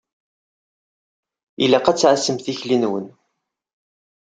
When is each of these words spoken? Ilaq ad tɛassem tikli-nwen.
Ilaq 1.63 1.85
ad 1.87 1.97
tɛassem 1.99 2.37
tikli-nwen. 2.39 3.07